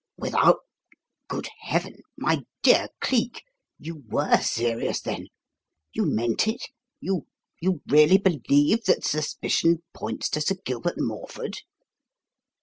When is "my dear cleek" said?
2.17-3.43